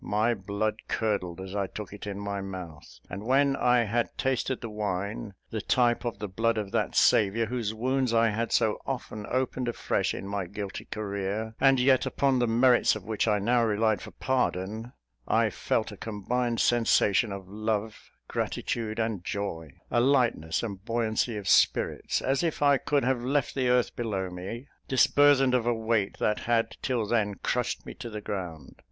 [0.03, 4.59] My blood curdled as I took it in my mouth; and when I had tasted
[4.59, 8.79] the wine, the type of the blood of that Saviour, whose wounds I had so
[8.87, 13.37] often opened afresh in my guilty career, and yet upon the merits of which I
[13.37, 14.93] now relied for pardon,
[15.27, 21.47] I felt a combined sensation of love, gratitude and joy a lightness and buoyancy of
[21.47, 26.17] spirits, as if I could have left the earth below me, disburthened of a weight
[26.17, 28.77] that had, till then, crushed me to the ground.